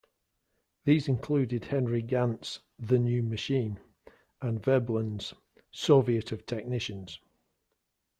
[0.83, 3.79] These included Henry Gantt's "The New Machine"
[4.41, 5.35] and Veblen's
[5.71, 7.19] "Soviet of Technicians".